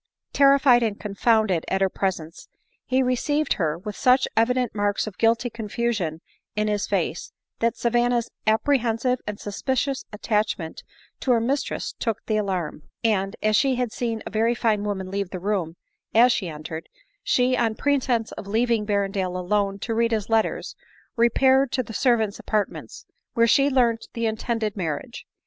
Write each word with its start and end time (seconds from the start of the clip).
Terrified 0.33 0.81
and 0.81 0.99
confounded 0.99 1.63
at 1.67 1.79
her 1.81 1.87
presence, 1.87 2.47
he 2.87 3.03
received 3.03 3.53
her 3.61 3.77
with 3.77 3.95
such 3.95 4.27
evident 4.35 4.73
marks 4.73 5.05
of 5.05 5.19
guilty 5.19 5.47
confusion 5.51 6.21
in 6.55 6.67
his 6.67 6.87
face, 6.87 7.31
that 7.59 7.77
Savanna's 7.77 8.31
apprehensive 8.47 9.19
and 9.27 9.39
suspicious 9.39 10.03
attach 10.11 10.57
ment 10.57 10.81
to 11.19 11.29
her 11.33 11.39
mistress 11.39 11.93
took 11.99 12.25
the 12.25 12.37
alarm; 12.37 12.81
ana, 13.05 13.33
as 13.43 13.55
she 13.55 13.75
had 13.75 13.91
seen 13.91 14.23
a 14.25 14.31
very 14.31 14.55
fine 14.55 14.83
woman 14.85 15.11
leave 15.11 15.29
the 15.29 15.37
room 15.39 15.75
as 16.15 16.31
she 16.31 16.49
entered, 16.49 16.89
she, 17.21 17.55
on 17.55 17.75
pretence 17.75 18.31
of 18.31 18.47
leaving 18.47 18.87
Berrendale 18.87 19.37
alone 19.37 19.77
to 19.77 19.93
read 19.93 20.11
his 20.13 20.31
letters, 20.31 20.75
repaired 21.15 21.71
to 21.73 21.83
the 21.83 21.93
servants' 21.93 22.39
apartments, 22.39 23.05
where 23.35 23.45
she 23.45 23.69
learnt 23.69 24.07
the 24.13 24.25
intended 24.25 24.75
marriage. 24.75 25.27